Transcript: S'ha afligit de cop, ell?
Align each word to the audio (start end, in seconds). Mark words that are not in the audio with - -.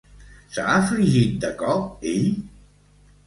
S'ha 0.55 0.63
afligit 0.77 1.37
de 1.45 1.51
cop, 1.59 1.85
ell? 2.13 2.25